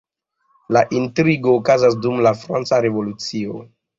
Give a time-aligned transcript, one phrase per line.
[0.77, 3.63] La intrigo okazas dum la Franca Revolucio.